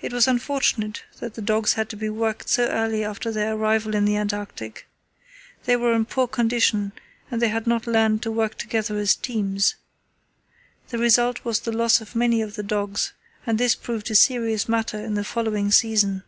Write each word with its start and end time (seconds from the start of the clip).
It 0.00 0.12
was 0.12 0.28
unfortunate 0.28 1.02
that 1.18 1.34
the 1.34 1.42
dogs 1.42 1.72
had 1.72 1.88
to 1.88 1.96
be 1.96 2.08
worked 2.08 2.48
so 2.48 2.68
early 2.68 3.02
after 3.02 3.32
their 3.32 3.54
arrival 3.56 3.92
in 3.96 4.04
the 4.04 4.16
Antarctic. 4.16 4.86
They 5.64 5.74
were 5.74 5.94
in 5.94 6.04
poor 6.04 6.28
condition 6.28 6.92
and 7.28 7.42
they 7.42 7.48
had 7.48 7.66
not 7.66 7.84
learned 7.88 8.22
to 8.22 8.30
work 8.30 8.54
together 8.56 8.96
as 9.00 9.16
teams. 9.16 9.74
The 10.90 10.98
result 10.98 11.44
was 11.44 11.58
the 11.58 11.72
loss 11.72 12.00
of 12.00 12.14
many 12.14 12.40
of 12.40 12.54
the 12.54 12.62
dogs, 12.62 13.14
and 13.44 13.58
this 13.58 13.74
proved 13.74 14.08
a 14.12 14.14
serious 14.14 14.68
matter 14.68 15.00
in 15.00 15.14
the 15.14 15.24
following 15.24 15.72
season. 15.72 16.22